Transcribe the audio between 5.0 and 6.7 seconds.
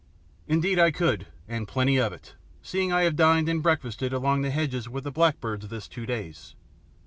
the blackbirds this two days.